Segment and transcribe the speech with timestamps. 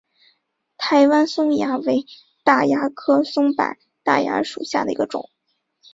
[0.79, 2.07] 台湾松蚜为
[2.43, 5.29] 大蚜科松柏大蚜属下的一个种。